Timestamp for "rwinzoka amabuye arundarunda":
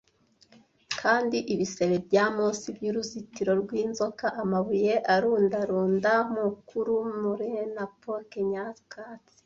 3.61-6.11